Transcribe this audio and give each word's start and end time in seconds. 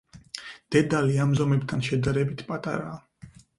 დედალი 0.75 1.19
ამ 1.27 1.35
ზომებთან 1.41 1.85
შედარებით 1.91 2.45
პატარაა. 2.51 3.33